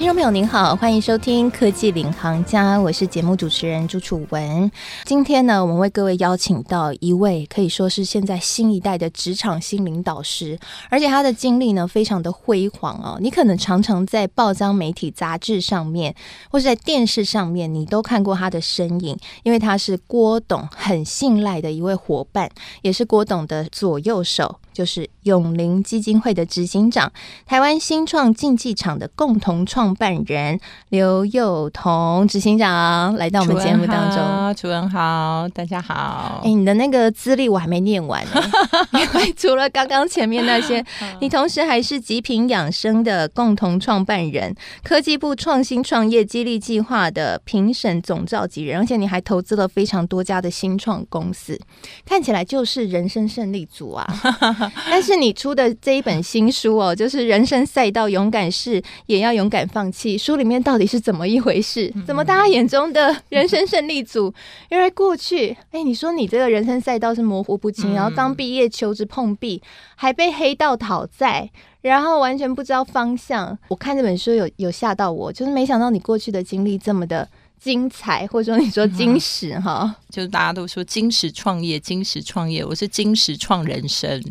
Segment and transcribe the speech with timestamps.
[0.00, 4.72] 听众朋友您好，欢迎收听科技领航家，我是节目主持人朱楚文。
[5.04, 10.58] 今天呢，我们为各位邀请到一位可以说是现在新一代的职场新领导师，
[10.88, 13.18] 而且他的经历呢非常的辉煌哦。
[13.20, 16.14] 你可能常常在报章、媒体、杂志上面，
[16.50, 24.56] 或是在电视上面，你都看过他的身影，因为他是郭董很信赖的一位伙伴，也是郭董的左右手。
[24.72, 27.12] 就是永龄基金会的执行长，
[27.46, 34.54] 台湾新创竞技场的共同创办人刘幼彤执行长来到我们节目当中。
[34.54, 36.40] 楚文好，大家好。
[36.42, 38.42] 哎、欸，你的那个资历我还没念完呢，
[38.92, 40.84] 因为除了刚刚前面那些，
[41.20, 51.58] 你同时还是极品养生的共同创办人，科技部创新创业激励计划的评审总召集人，而且你还投资了非常多家的新创公司，
[52.04, 54.06] 看起来就是人生胜利组啊。
[54.90, 60.18] 但是你出的这一本新书哦，就是人生赛道，勇敢是也要勇敢放弃。
[60.18, 61.92] 书里面到底是怎么一回事？
[62.06, 64.32] 怎么大家眼中的人生胜利组，
[64.70, 69.62] 原来过去，哎，你说你这个人生赛道是模糊不清，然后刚毕业求职碰壁，
[69.96, 71.50] 还被黑道讨债，
[71.82, 73.56] 然后完全不知道方向。
[73.68, 77.28] 我看这本书有有吓到我，就是没想到你过去的经历这么的。
[77.60, 84.22] 精彩，或者说你说金石哈、嗯，就是大家都说金石创业，金石创业，我是金石创人生。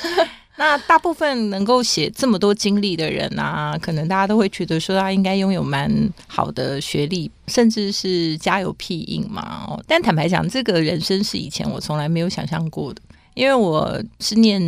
[0.56, 5.88] 那大部分能够写这么多经历的人啊，可能大家都会觉得说他应该拥有蛮
[6.26, 9.78] 好的学历，甚至是家有屁印嘛。
[9.86, 13.00] 但坦白讲，这个人生是以前我从来没有想象过的。
[13.38, 14.60] 因为我是念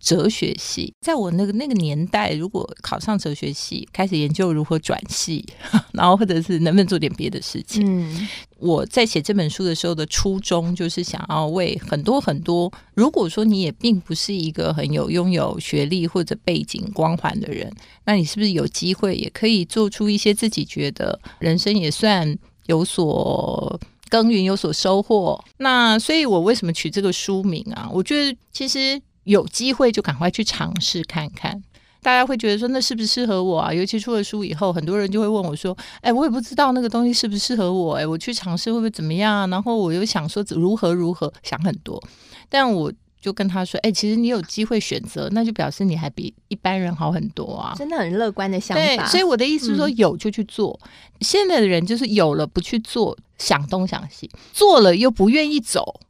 [0.00, 5.46] 哲学系，在我那个那个年代，如果考上哲学系，开始研究如何转系，
[5.94, 7.84] 然后或者是能不能做点别的事情。
[7.86, 17.72] 嗯，我在写这本书的时候的初衷，就是想要为很多很多，如果说你也并不是一个很有拥有学历或者背景光环的人，
[18.06, 22.36] 那你是不是有机会也可以做出一些自己觉得人生也算
[22.66, 23.78] 有所。
[24.08, 27.88] 耕耘有所收获，那所以我为什么取这个书名啊？
[27.92, 31.62] 我觉得其实有机会就赶快去尝试看看。
[32.02, 33.72] 大家会觉得说，那是不是适合我啊？
[33.74, 42.02] 尤其出了书以后，很多人就会问我说：“哎，我也不知道那个东西适不适合我，哎，我去尝试会不会怎么样？”然后我又想说如何如何，想很多，
[42.48, 42.92] 但我。
[43.26, 47.74] 就跟他说：“哎、欸，其实你有机会选择，那就表示你还比一般人好很多啊！
[47.76, 48.80] 真的很乐观的想法。
[48.80, 50.78] 对，所以我的意思是说，有就去做。
[50.84, 50.88] 嗯、
[51.22, 56.00] 现在的人就是有了不去做，想东想西，做了又不愿意走，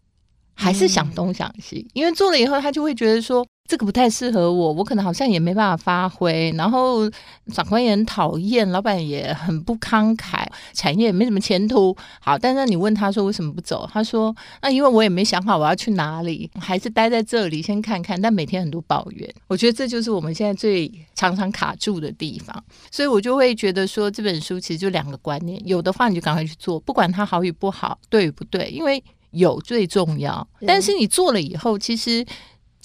[0.53, 1.87] 还是想东想西。
[1.89, 7.11] 嗯、因为做了以后，他就会觉得说。”这个不太适合我，我可能好像也没办法发挥，然后
[7.53, 11.97] 长官也很讨厌，老板也很不慷慨，产业也没什么前途。
[12.21, 13.89] 好，但是你问他说为什么不走？
[13.93, 18.21] 他说那因为我也没想好我要去哪里，还是待在这里先看看。
[18.21, 22.65] 但每天很多抱怨，我觉得这就是我们现在最常常卡住的地方。
[22.91, 30.47] 所以我就会觉得说，这本书其实就两个观念，有的话你就赶快去做，不管它好与不好，对与不对，因为有最重要。
[30.67, 32.25] 但是你做了以后，其实。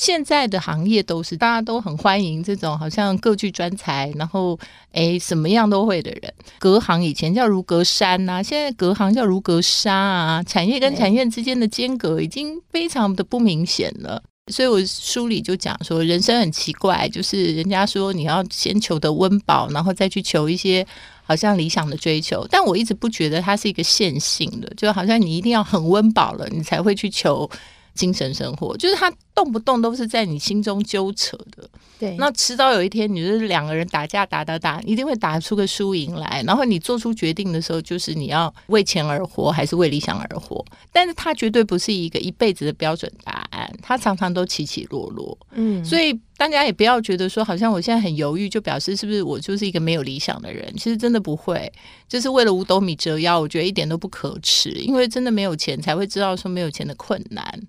[0.01, 4.57] 现在的行业都是大家都很欢迎这种好像各具专才，然后
[4.93, 6.33] 哎什么样都会的人。
[6.57, 10.41] 隔行以前叫如隔山呐、啊，现在隔行叫如隔沙啊。
[10.41, 14.19] 产业跟产业之间的间隔已经非常的不明显了。
[14.51, 20.83] 所以我书里就讲说，人生很奇怪，就是人家说你要先求得温饱，然后再去求一些
[21.21, 22.43] 好像理想的追求。
[22.49, 27.47] 但我一直不觉得它是一个线性的，就好像你一定要很温饱了，你才会去求。
[27.93, 31.69] 精神生活就是他动不动都是在你心中纠扯的，
[31.99, 32.15] 对。
[32.17, 36.43] 那迟早有一天，你就是两个人打架打打打，一定会打出个输赢来。
[36.45, 40.63] 然后你做出决定的时候，就是你要为钱而活，还是为理想而活？
[40.91, 45.37] 但是它绝对不是一个一辈子的标准答案，它常常都起起落落。
[45.53, 50.71] 嗯，所以大家也不要觉得说，好像我现在很犹豫，就表示是不是我就是一个没有理想的人？
[50.75, 51.71] 其实真的不会，
[52.07, 57.61] 就是为了五斗米折腰，我觉得一点都不可耻，因为真的没有钱，才会知道说没有钱的困难。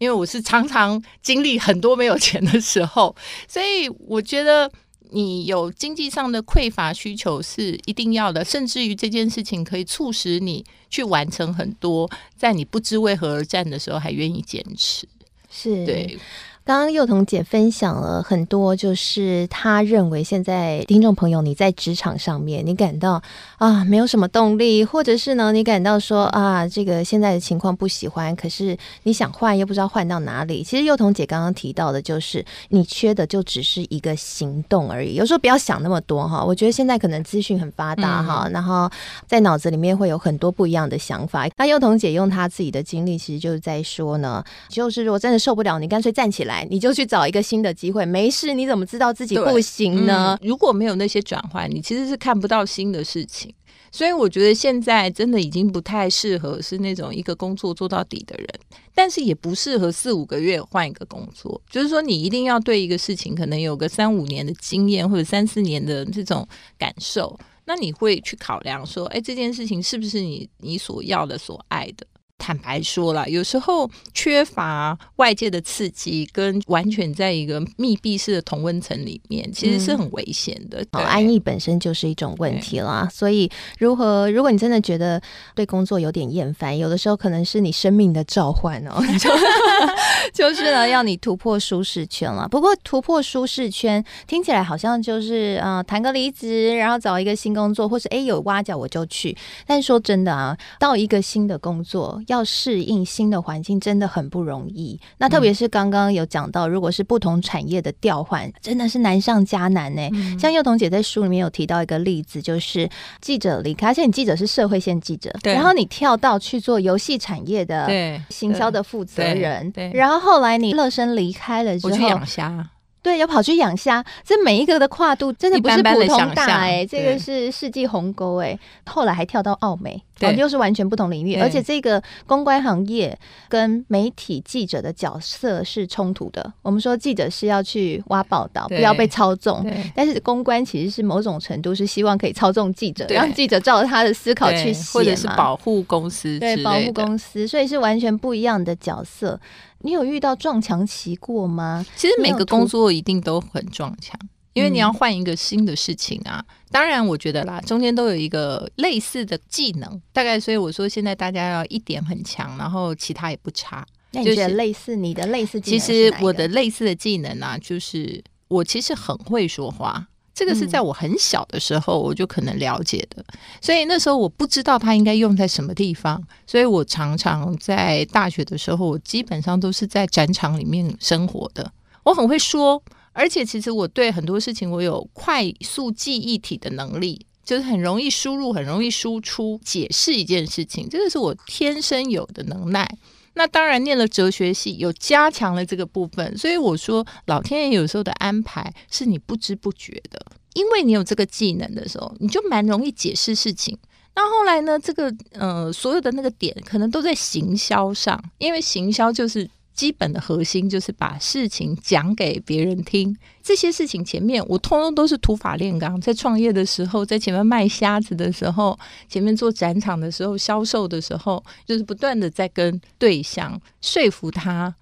[0.00, 3.14] 因为我是常常经历很多没有钱的时候，
[3.46, 4.70] 所以我觉得
[5.10, 15.06] 你有经济上的匮乏需求是一定要的，甚至于这件事情可以促使你去完成很多，在你不知为何而战的时候还愿意坚持。
[15.50, 16.18] 是，对。
[16.62, 23.20] 刚刚幼童姐分享了很多，就是她认为现在听众朋友你在职场上面，你感到
[23.56, 30.62] 啊没有什么动力，或者是呢你感到说啊这个现在的情况不喜欢，可是你想换又不知道换到哪里。
[30.62, 35.14] 其实幼童姐刚刚提到的就是你缺的就只是一个行动而已。
[35.14, 38.88] 有时候不要想那么多哈，我觉得现在可能资讯很发达哈，嗯、然后
[39.26, 41.48] 在脑子里面会有很多不一样的想法。
[41.56, 46.49] 那幼童姐用她自己的经历，其实就是在说呢，就是如果真的受不了，你干脆站起来。
[46.68, 50.38] 你就去找一个新的机会，没事，你怎么知道自己不行呢？
[50.40, 53.52] 嗯，如果没有那些转换，你其实是看不到新的事情。
[53.92, 58.46] 所以我觉得现在真的已经不太适合是那种一个工作做到底的人，
[58.94, 61.60] 但是也不适合四五个月换一个工作。
[61.68, 66.46] 就是说，你一定要对一个事情可能有个三五年的经验，或者三四年的这种
[66.78, 72.06] 感受，那你会去考量说，哎，这件事情是不是你你所要的、所爱的？
[72.40, 80.84] 坦白说了，有时候缺乏外界的刺激，跟完全在一个密闭式的同温层里面，其实是很危险的。
[80.90, 83.06] 好，安逸本身就是一种问题啦。
[83.12, 83.48] 所以，
[83.78, 85.20] 如何如果你真的觉得
[85.54, 89.00] 对工作有点厌烦，有的时候可能是你生命的召唤哦，
[90.32, 92.48] 就是呢，要你突破舒适圈了。
[92.48, 99.36] 不过，突破舒适圈听起来好像就是啊，谈个离职，然后找一个新工作，或是哎有挖角我就去。
[99.66, 104.98] 但是说真的啊，到一个新的工作要适应新的环境真的很不容易。
[105.18, 110.08] 那特别是刚刚有讲到，如果是不同产业的调换，真的是难上加难呢。
[110.12, 112.88] 嗯、像幼童姐在书里面有提到一个例子，就是
[113.20, 117.88] 记者离开，而且你记者是社会线记者，对然后你跳到去做游戏产业的
[118.28, 122.70] 行销的负责人，对，然后后来你乐生离开了之后，我去养虾。
[123.02, 128.58] 对，要跑去养虾，这每一个的跨度真的不是普通大哎，这个是世纪鸿沟哎。
[128.84, 133.18] 后来还跳到澳美，对，又是完全不同领域，而且这个公关行业
[133.48, 136.52] 跟媒体记者的角色是冲突的。
[136.62, 139.64] 我们说记者是要去挖报道，不要被操纵，
[139.94, 149.40] 但是公关其实是某种程度是希望可以操纵记者，让记者照着他的思考去写，或者是保护公司，对，保护公司，所以是完全不一样的角色。
[149.82, 151.86] 你有遇到撞墙期过吗？
[151.96, 154.20] 其实每个工作一定都很撞墙，
[154.52, 156.44] 因为你要换一个新的事情啊。
[156.48, 163.86] 嗯、当然，我觉得啦，中间都有一个类似的技能，大概所以我说现在大家要一点很强，然后其他也不差。
[164.12, 165.78] 那你觉得类似你的类似技能？
[165.78, 170.06] 其实我的类似的技能啊，就是我其实很会说话。
[170.32, 173.22] 这个是在我很小的时候我就可能了解的，
[173.60, 181.70] 所以那时候我不知道它应该用在什么地方，所以我常常在大学的时候，我基本上都是在展场里面生活的。
[182.04, 182.82] 我很会说，
[183.12, 192.88] 而且其实我对很多事情我有快速记忆体的能力，就是很容易输入，很容易输出，解释一件事情，这个是我天生有的能耐。
[193.34, 200.24] 那当然，念了哲学系，有加强了这个部分，所以我说，老天爷有时候的安排是你不知不觉的，
[200.54, 203.76] 因为你有这个技能的时候，你就蛮容易解释事情。
[204.14, 209.48] 那后来呢，这个呃，所有的那个点可能都在行销上，因为行销就是。
[209.80, 213.16] 基本的核心就是把事情讲给别人听。
[213.42, 215.98] 这些事情前面我通通都是土法炼钢。
[216.02, 218.78] 在创业的时候，在前面卖虾子的时候，
[219.08, 224.74] 前面做展场的时候，销售的时候，就是不断的在跟对象说服他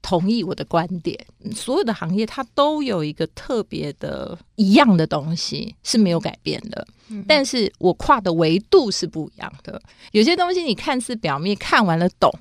[0.00, 1.18] 同意我的观点。
[1.54, 6.88] 所有的行业它都有一个特别的一样的东西是没有改变的，
[7.28, 9.82] 但是我跨的维度是不一样的。
[10.12, 12.32] 有些东西你看似表面看完了懂。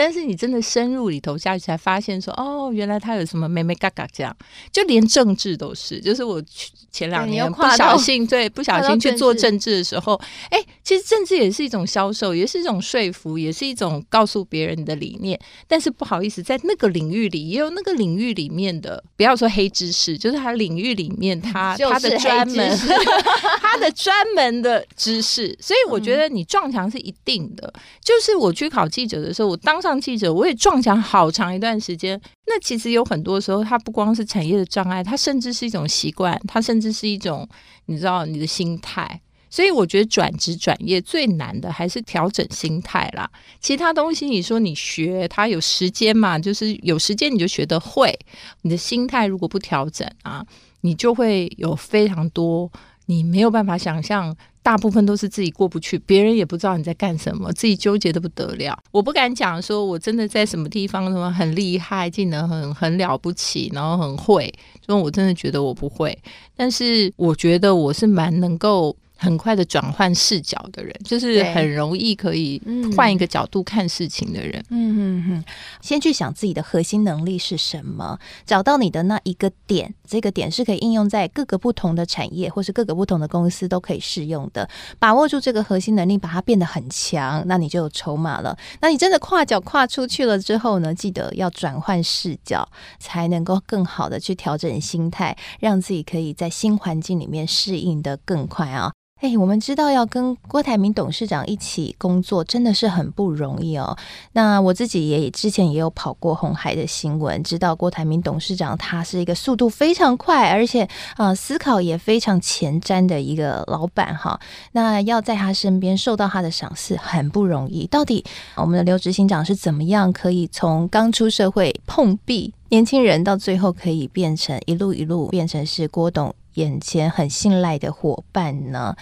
[0.00, 4.34] 但是你真的深入里头下去，才发现说哦，原来他有什么妹妹嘎嘎这样，
[4.72, 6.00] 就连政治都是。
[6.00, 6.42] 就是我
[6.90, 15.38] 前两年不小心对不小心去做政治的时候，哎，其实政治也是一种销售，也是一种说服，也是一种告诉别人的理念。
[15.68, 22.78] 但是不好意思，在那个领域里，也有那个领域里面的，不要说黑知识，就是他领域里面 他他的专门
[23.60, 25.54] 他的专门的知识。
[25.60, 27.70] 所以我觉得你撞墙是一定的。
[28.02, 29.89] 就是我去考记者的时候，我当上。
[29.90, 32.20] 当记者，我也撞墙好长一段时间。
[32.46, 37.48] 那其实有很多时候，它不光是产业的障碍，它甚至是一种习惯，它甚至是一种
[37.86, 39.20] 你知道你的心态。
[39.50, 43.28] 所以我觉得转职转业最难的还是调整心态啦。
[43.58, 46.38] 其他东西你说你学，它有时间嘛？
[46.38, 48.16] 就是有时间你就学得会。
[48.62, 50.46] 你的心态如果不调整啊，
[50.82, 52.70] 你就会有非常多
[53.06, 54.36] 你没有办法想象。
[54.62, 58.78] 大部分都是自己过不去，别人也不知道你在干什么，自己纠结的不得了。
[58.90, 64.52] 我不敢讲说我真的在什么地方什么很厉害，技能很很了不起，然后很会，
[64.84, 66.16] 所以我真的觉得我不会。
[66.54, 72.60] 但是我觉得我是蛮能够很快的转换视角的人，就是很容易可以
[72.96, 74.64] 换一个角度看事情的人。
[74.70, 75.44] 嗯嗯嗯，
[75.82, 84.66] 先去想自己的核心能力是什么，找到你的那一个点，这个点是可以应用在各个不同的产业或是各个不同的公司都可以适用的。
[84.98, 88.56] 把握住这个核心能力，把它变得很强，那你就有筹码了。
[88.80, 90.94] 那你真的跨脚跨出去了之后呢？
[90.94, 98.92] 记得要转换视角，才能够更好的去调整心态，让自己可以在新环境里面适应的更快啊。
[99.20, 103.94] 哎，我们知道要跟郭台铭董事长一起工作，真的是很不容易哦。
[104.32, 114.40] 那我自己也之前也有跑过红海的新闻，知道郭台铭董事长他是一个速度非常快，而且啊、思考也非常前瞻的一个老板哈。
[114.72, 117.86] 那要在他身边受到他的赏识很不容易。
[117.88, 118.24] 到底
[118.56, 128.94] 我们的刘执行长是怎么样可以从刚出社会碰壁年轻人，到最后可以变成一路一路变成是郭董眼前很信赖的伙伴呢？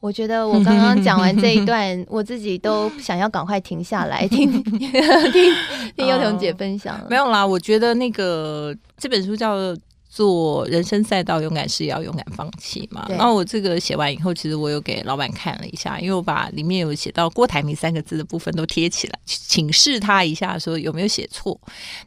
[0.00, 5.54] 我觉得我刚刚讲完这一段，我自己都想要赶快停下来 听听
[5.96, 7.06] 听幼童姐分享了。
[7.10, 9.76] 没有啦，我觉得那个这本书叫。
[10.08, 13.06] 做人生赛道，勇敢是要勇敢放弃嘛。
[13.10, 21.60] 然后我这个写完以后，其实我有给老板看了一下，因为我把里面有写到郭台铭三个字的部分都贴起来，请示他一下，说有没有写错。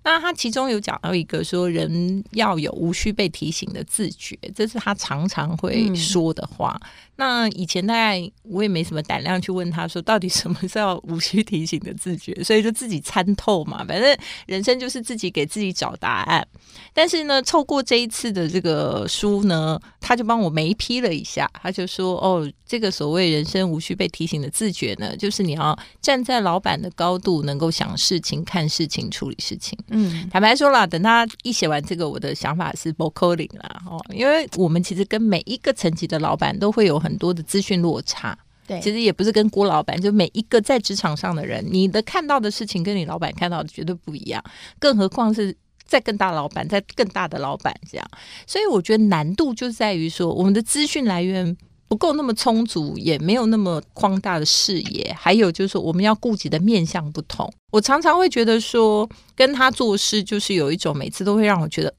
[0.04, 6.76] 那他其中有讲到一个说，人要有无需被提醒的自觉，这是他常常会说的话。
[6.82, 13.86] 嗯、那以前大概我也没什么胆量去问他说，到底什么叫无需提醒的自觉，所以就自己参透嘛。
[13.88, 14.18] 反正
[14.48, 16.46] 人生就是自己给自己找答案。
[16.94, 38.38] 但是呢，透过这一次的这个书呢，他就帮我眉批了一下，他就说：“哦，这个所谓人生无需被提醒的自觉呢，就是你要站在老板的高度，能够想事情、看事情、处理事情。”嗯，坦白说了，等他一写完这个，我的想法是不可能啦哦，因为我们其实跟每一个层级的老板都会有很多的资讯落差。
[38.66, 44.42] 对，其实也不是跟郭老板，就每一个在职场上的人，你的看到的事情跟你老板看到的绝对不一样，
[44.80, 45.54] 更何况是。
[45.92, 48.12] 在更大老板，在更大的老板这样，
[48.48, 51.58] 所以我觉得难度就在于说，我们的资讯来源
[51.90, 57.52] 不够那么充足，也没有那么宽大的视野，还有就是说，我们要顾及的面向不同。
[57.74, 61.94] 我常常会觉得说，跟他做事就是有一种每次都会让我觉得，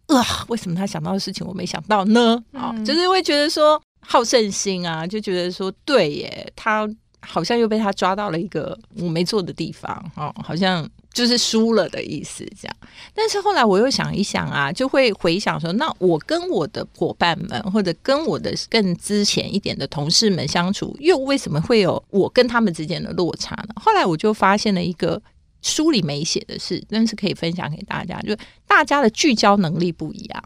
[0.48, 2.42] 为什么他想到的事情我没想到呢？
[2.52, 6.88] 啊、嗯，就是会觉得说好胜心啊，就觉得说对耶，他
[7.20, 10.88] 好像又被他抓到了一个我没做的地方哦，好像。
[11.12, 12.76] 就是输了的意思，这样。
[13.14, 23.74] 但是后来我又想一想啊，就会回想说，那我跟我的伙伴们，或者跟我的更之前一点的同事们相处，又为什么会有我跟他们之间的落差呢？
[23.76, 25.20] 后来我就发现了一个
[25.60, 28.34] 书里没写的事，但是可以分享给大家，就
[28.66, 30.44] 大家的聚焦能力不一样。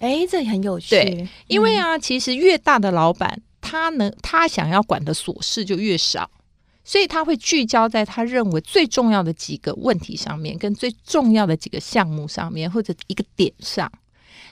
[0.00, 0.90] 哎，这很有趣。
[0.90, 6.30] 对，因为啊，其实越大的老板，他能他想要管的琐事就越少。
[6.88, 13.92] 所以他会聚焦在他认为最重要的几个问题上面，跟最重要的几个项目上面，或者一个点上。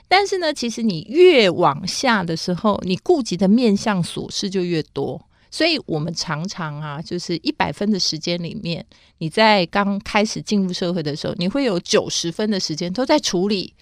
[0.07, 5.19] 但是呢，其实你越往下的时候，你顾及的面向琐事就越多。
[5.49, 8.85] 所以我们常常啊，就是一百分的时间里面，
[9.17, 13.73] 你在刚开始进入社会的时候，你会有九十分的时间都在处理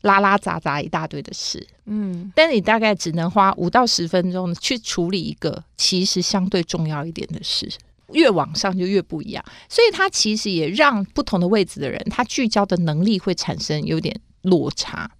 [0.00, 1.66] 拉拉杂杂一大堆的事。
[1.84, 7.68] 嗯，但你大概只能花五到十分钟去处理一个其实相对重要一点的事。
[8.12, 15.10] 越往上就越不一样，所以它其实也让不同的位置的人，他聚焦的能力会产生有点落差。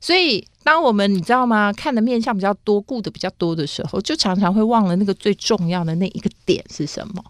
[0.00, 7.24] 所以，当我们你知道吗，看的面相比较多，顾的比较多的时候，就常常会忘了那个最重要的那一个点是什么。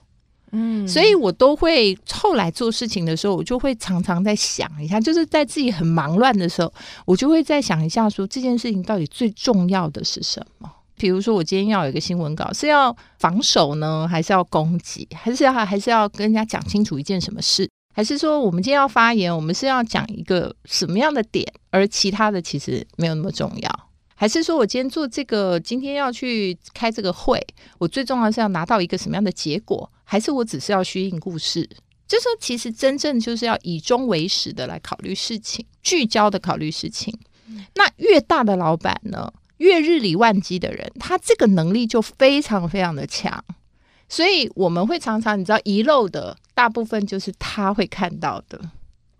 [0.52, 6.70] 嗯，所以我都会后来做事情的时候，我就会常常在想一下，就是在自己很忙乱的时候，
[7.06, 10.70] 我就会在想一下，说这件事情到底最重要的是什么。
[10.98, 17.70] 比如说，我今天要有一个新闻稿，是要防守呢，还是要攻击，还是要还是要跟人家讲清楚一件什么事？
[17.94, 23.88] 还是说，我们今天要发言，我们是要讲一个什么样的点，而其他的其实没有那么重要？
[24.14, 27.40] 还是说我今天做这个，今天要去开这个会，
[27.78, 29.88] 我最重要是要拿到一个什么样的结果？
[30.04, 31.68] 还是我只是要虚应故事？
[32.06, 37.16] 就是说，其实真正就是要以终为始的来考虑事情，聚焦的考虑事情。
[37.74, 39.32] 那越大的老板呢？
[39.58, 43.44] 越日理万机的人，他这个能力就非常非常的强，
[44.08, 48.60] 所以我们会常常你知道遗漏的大部分就是他会看到的，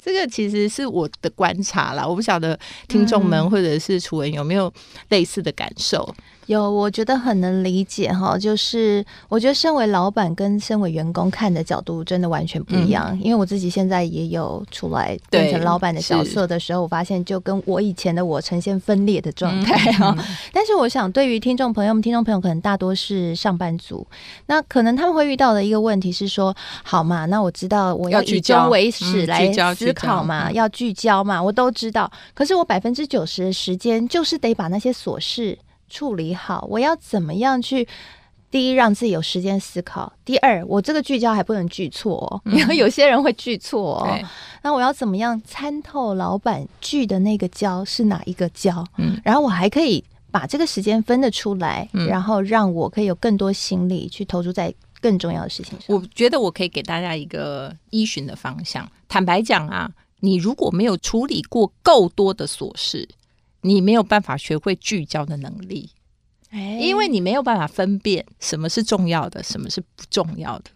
[0.03, 4.73] 这个其实是我的观察啦，我不晓得听众们或者是楚文有没有
[5.09, 6.15] 类似的感受。
[6.49, 13.09] 有，我觉得很能理解哈，就是我觉得身为老板跟身为员工看的角度真的完全不一样。
[13.13, 20.15] 嗯、因为我自己现在也有出来变成老板的角色的时候，我发现就跟我以前的我呈现分裂的状态哈。
[20.17, 24.07] 嗯、但是我想，对于听众朋友们，听众朋友可能大多是上班族，
[24.47, 32.11] 那可能他们会遇到的一个问题是说，好嘛，那我知道我要以终为始来思考嘛，要聚焦嘛，我都知道。
[32.33, 35.59] 可是我百分之九十的时间就是得把那些琐事。
[35.89, 37.89] 处理好，我要怎么样去？
[38.51, 44.19] 第一，让自己有时间思考；第二，我这个聚焦还不能聚错哦，因为有些人会聚错哦。
[44.63, 48.83] 那我要怎么样参透老板聚的那个焦是哪一个焦？
[48.97, 55.95] 嗯，然后我还可以把这个时间分得出来，嗯、然后让我可以有更多心力去投注在更重要的事情上。
[55.95, 58.91] 我觉得我可以给大家一个依循的方向。
[59.07, 59.91] 坦白讲啊，
[60.21, 63.07] 你如果没有处理过够多的琐事。
[63.63, 65.91] 你没有办法学会聚焦的能力，
[66.51, 70.71] 欸、因为你没有办法分辨什么是重要的，什么是不重要的。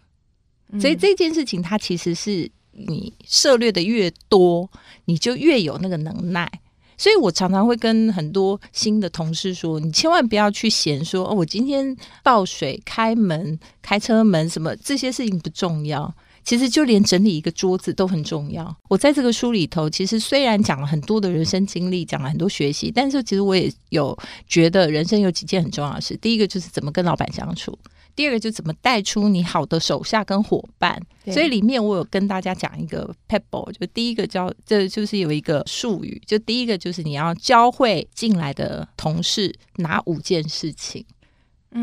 [0.71, 4.69] 嗯、所以这件事情，它其实是你涉猎的越多，
[5.05, 6.51] 你就越有那个能耐。
[6.95, 16.13] 所以我常常会跟很多新的同事说：“你千万不要去嫌说哦，我今天倒水、开门、开车门什么这些事情不重要。”
[16.43, 18.75] 其实就连整理一个桌子都很重要。
[18.89, 26.17] 我在这个书里头，其实虽然讲了很多的人生经历，讲了很多学习，但是其实我也有觉得人生有几件很重要的事。
[26.17, 27.77] 第一个就是怎么跟老板相处，
[28.15, 31.01] 第二个就怎么带出你好的手下跟伙伴。
[31.31, 41.05] 所以里面我有跟大家讲一个 pebble，就第一个教，这就是有一个术语，就第一个就是你要教会进来的同事哪五件事情。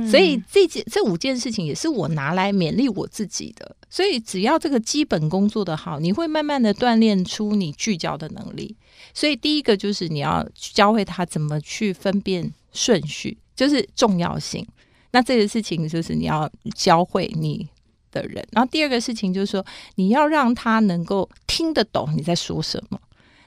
[0.08, 3.76] 所以这件这五件事情也是我拿来勉励我自己的。
[3.92, 8.76] 所以，只要这个基本功做得好，你会慢慢的锻炼出你聚焦的能力。
[9.12, 14.64] 所以，第一个就是你要教会他怎么去分辨顺序，就是重要性。
[15.10, 17.68] 那这个事情就是你要教会你
[18.12, 18.46] 的人。
[18.52, 19.66] 然后，第二个事情就是说，
[19.96, 23.00] 你要让他能够听得懂你在说什么。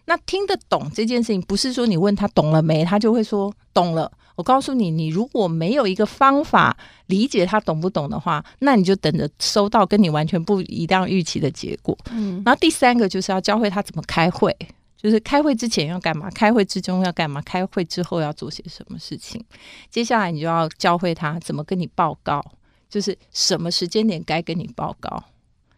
[0.03, 4.11] 那听得懂这件事情，不是说你问他懂了没，他就会说懂了。
[4.35, 6.75] 我告诉你，你如果没有一个方法
[7.07, 11.97] 理解他懂不懂的话，那你就等着收到跟你完全不一样预期的结果。
[12.11, 14.55] 嗯，然后第三个就是要教会他怎么开会，
[14.97, 19.43] 就是开会之前要干嘛，开会之中要干嘛，开会之后要做些什么事情。
[19.89, 22.43] 接下来你就要教会他怎么跟你报告，
[22.89, 25.23] 就是什么时间点该跟你报告。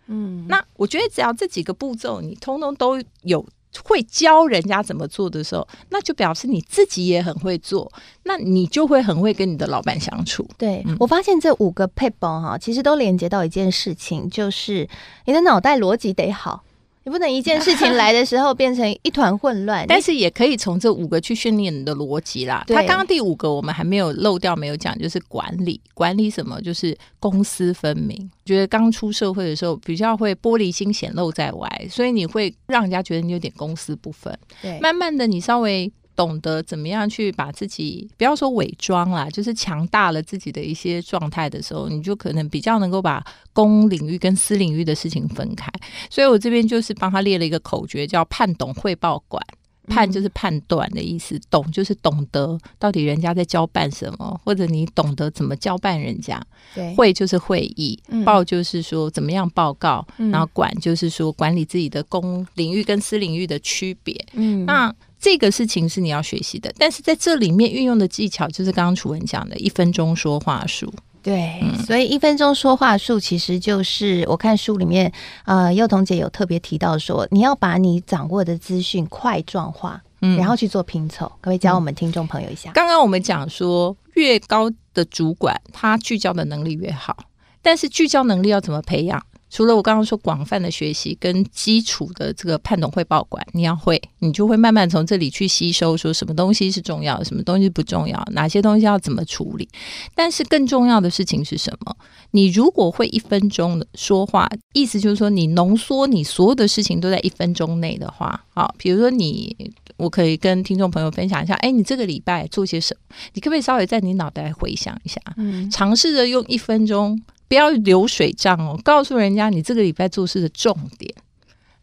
[0.07, 3.45] 嗯，那我觉得只要这几个步骤你通通都有。
[3.83, 7.91] 会教人家怎么做的时候，那就表示你自己也很会做，
[8.23, 10.47] 那你就会很会跟你的老板相处。
[10.57, 14.87] 对，嗯、我发现这五个配包哈，其实都连接到一件事情，就是
[15.25, 16.63] 你的脑袋逻辑得好。
[17.05, 22.65] 你不能一件事情来的时候变成一团混乱， 但是也可以从这五个去训练你的逻辑啦。
[22.67, 25.79] 他刚刚第五个我们还没有漏掉，没有讲，就是管理。
[25.93, 26.59] 管理什么？
[26.61, 28.29] 就是公私分明。
[28.43, 34.35] 觉得刚出社会的时候比较会玻璃心显露在外，所以你会让人家觉得你有点公私不分。
[34.63, 35.91] 对，慢慢的你稍微。
[36.15, 45.69] 懂得怎么样去把自己不要说伪装啦，就是强大了自己的一些状态的时候，你就可能比较能够把公领域跟私领域的事情分开。
[46.09, 49.41] 所以我这边就是帮他列了一个口诀，叫“判懂汇报管”。
[49.87, 56.43] 判就是判断的意思，懂就是懂得到底人家在交办什么，或者你懂得怎么交办人家。
[56.73, 64.19] 对，会就是会议，报就是说怎么样报告，然后管就是说管理自己的公领域跟私领域的区别。
[64.33, 64.91] 嗯，那。
[65.19, 70.93] 这个事情是你要学习的，但是在这里面运用的技巧就是刚刚楚文讲的一分钟说话术。
[71.23, 75.11] 对，嗯、所以一分钟说话术其实就是我看书里面，
[75.45, 81.25] 呃，幼童姐有特别提到说，你要把你掌握的资讯块状化，嗯，然后去做拼凑。
[81.25, 82.71] 可不可以教我们听众朋友一下？
[82.73, 87.17] 刚刚我们讲说，越高的主管他聚焦的能力越好，
[87.63, 89.25] 但是聚焦能力要怎么培养？
[89.55, 99.65] 除了我刚刚说广泛的学习跟基础的这个判懂汇报馆，你要会，你就会慢慢从这里去吸收，说什么东西是重要的，什么东西不重要，哪些东西要怎么处理。
[100.13, 101.95] 但是更重要的事情是什么？
[102.31, 109.55] 你如果会一分钟的说话，意思就是说你浓缩你所有的事情都在一分钟内的话，好，比如说你，
[109.95, 113.15] 我可以跟听众朋友分享一下，哎，你这个礼拜做些什么？
[113.33, 117.17] 你可不可以稍微在你脑袋回想一下，嗯，尝试着用一分钟。
[117.47, 121.13] 不要流水账哦，告诉人家你这个礼拜做事的重点。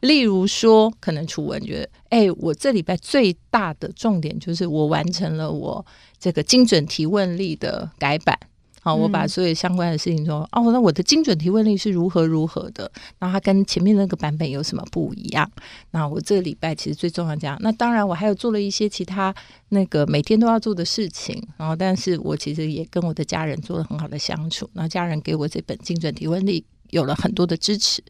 [0.01, 5.87] 例如说，可能楚文觉得，哎，我这礼拜最大的重点就是我完成了我
[6.19, 8.37] 这个精准提问力的改版。
[8.85, 12.91] 好，我把所有相关的事情说，嗯、哦，那我的精准提问力是如何如何的，
[13.21, 15.49] 那它跟前面那个版本有什么不一样？
[15.93, 17.57] 那我这个礼拜其实最重要这样。
[17.61, 19.33] 那当然，我还有做了一些其他
[19.69, 28.03] 那个每天都要做的事情，然后，但是我其实也跟我的家人做了很好的相处，那家人给我这本精准提问力有了很多的支持。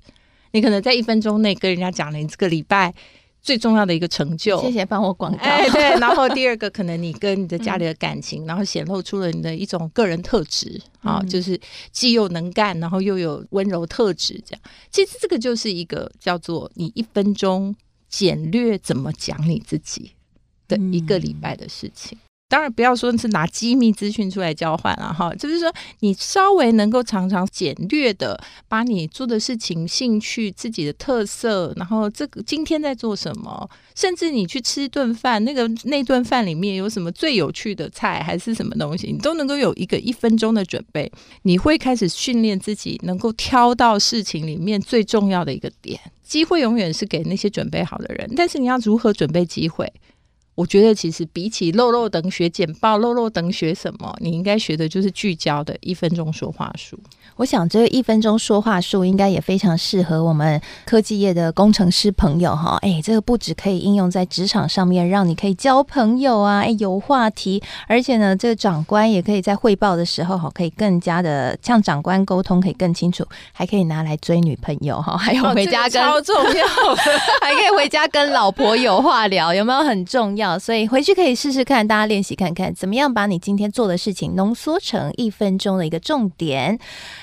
[0.53, 2.95] 你可能在一分钟内跟人家讲了你这个礼拜。
[3.43, 5.39] 最重要的一个成就，谢谢帮我广告。
[5.39, 14.63] 哎，对， 然后第二个可能你跟你的家里的感情，嗯、然后显露出了你的一种个人特质啊，嗯、就是既又能干，然后又有温柔特质，这样。
[14.91, 17.75] 其实这个就是一个叫做你一分钟
[18.09, 20.13] 简略怎么讲你自己
[20.69, 22.17] 的一个礼拜的事情。
[22.17, 28.39] 嗯当然不要说是拿机密资讯出来交换了哈，就是说你稍微能够常常简略的
[28.69, 41.11] 把你做的事情、兴趣、自己的特色，然后这个今天在做什么，甚至你去吃一顿饭，那个那顿饭里面有什么最有趣的菜，还是什么东西，你都能够有一个一分钟的准备，
[41.45, 45.99] 你会开始训练自己能够挑到事情里面最重要的一个点。
[46.23, 49.91] 机会永远是给那些准备好的人，但是你要如何准备机会？
[50.55, 56.99] 我觉得其实比起漏漏等学简报，漏漏等学什么，你应该学的就是聚焦的一分钟说话术。
[57.37, 62.77] 我想这个一分钟说话术应该也非常适合我们科技业的工程师朋友哈。
[62.83, 76.67] 哎，这个不只可以应用在职场上面，让你可以交朋友啊，哎，有话题，而且呢，这个长官也可以在汇报的时候哈，可以更加的向长官沟通，可以更清楚，还可以拿来追女朋友哈， 还有回家跟、哦这个、超重要，
[77.41, 80.42] 还可以回家跟老婆有话聊，有没有很重要？
[80.59, 86.79] 所以回去可以试试看，大家练习看看，怎么样把你今天做的事情浓缩成一分钟的一个重点，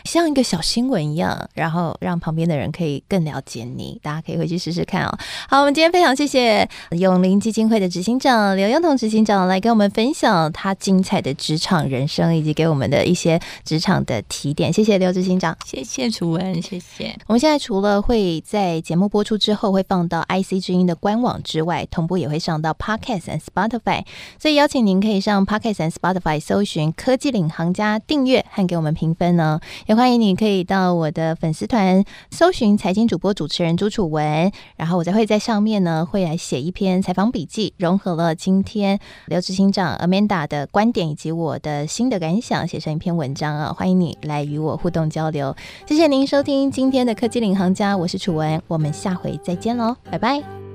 [0.06, 4.00] 像一个小新闻一样，然后让旁边的人可以更了解你。
[4.02, 5.18] 大家可以回去试试看哦。
[5.48, 14.72] 好，我们今天非常谢谢永林基金会的执行长刘宥彤执行长来跟我们分享他精彩的职场人生，以及给我们的一些职场的提点。
[14.72, 17.16] 谢谢刘执行长，谢谢楚文，谢谢。
[17.28, 24.04] 我们现在除了会在节目播出之后会放到 IC 之音的官网之外，同步也会上到 Podcast and Spotify，
[24.38, 29.60] 所以邀请您可以上 Podcast and Spotify 搜寻“科技领航家”订阅和给我们评分呢。
[29.88, 43.74] 也欢迎你可以到我的粉丝团搜寻“财经主播主持人朱楚文”，然后我再会在上面呢会来写一篇采访笔记，融合了今天刘执行长 Amanda 的观点以及我的新的感想，写成一篇文章啊。
[43.74, 45.56] 欢迎你来与我互动交流。
[45.88, 50.69] 谢谢您收听今天的科技领航家，我是楚文，我们下回再见喽，拜拜。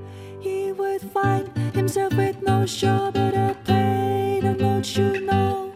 [0.95, 5.73] would find himself with no shore but a pain and don't you know?